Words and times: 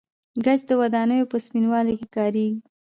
ګچ 0.45 0.59
د 0.69 0.71
ودانیو 0.81 1.29
په 1.31 1.37
سپینولو 1.45 1.91
کې 1.99 2.07
کاریږي. 2.15 2.57